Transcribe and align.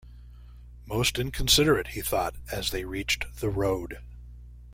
Most 0.87 1.19
inconsiderate, 1.19 1.89
he 1.89 2.01
thought, 2.01 2.33
as 2.51 2.71
they 2.71 2.85
reached 2.85 3.27
the 3.39 3.49
road. 3.49 3.99